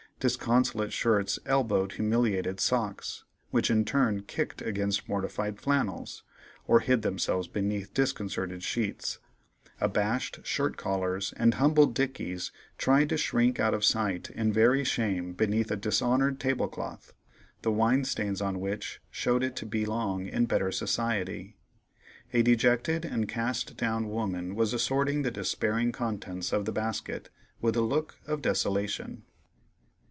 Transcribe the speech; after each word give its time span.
Disconsolate 0.23 0.93
shirts 0.93 1.39
elbowed 1.47 1.93
humiliated 1.93 2.59
socks, 2.59 3.23
which 3.49 3.71
in 3.71 3.83
turn 3.83 4.21
kicked 4.21 4.61
against 4.61 5.09
mortified 5.09 5.59
flannels, 5.59 6.21
or 6.67 6.81
hid 6.81 7.01
themselves 7.01 7.47
beneath 7.47 7.91
disconcerted 7.95 8.61
sheets; 8.61 9.17
abashed 9.79 10.45
shirt 10.45 10.77
collars 10.77 11.33
and 11.37 11.55
humbled 11.55 11.95
dickies 11.95 12.51
tried 12.77 13.09
to 13.09 13.17
shrink 13.17 13.59
out 13.59 13.73
of 13.73 13.83
sight 13.83 14.29
in 14.29 14.53
very 14.53 14.83
shame 14.83 15.33
beneath 15.33 15.71
a 15.71 15.75
dishonored 15.75 16.39
tablecloth, 16.39 17.13
the 17.63 17.71
wine 17.71 18.05
stains 18.05 18.43
on 18.43 18.59
which 18.59 19.01
showed 19.09 19.41
it 19.41 19.55
to 19.55 19.65
belong 19.65 20.27
in 20.27 20.45
better 20.45 20.71
society. 20.71 21.57
A 22.31 22.43
dejected 22.43 23.05
and 23.05 23.27
cast 23.27 23.75
down 23.75 24.07
woman 24.07 24.53
was 24.53 24.71
assorting 24.71 25.23
the 25.23 25.31
despairing 25.31 25.91
contents 25.91 26.53
of 26.53 26.65
the 26.65 26.71
basket 26.71 27.31
with 27.59 27.75
a 27.75 27.81
look 27.81 28.19
of 28.27 28.43
desolation. 28.43 29.23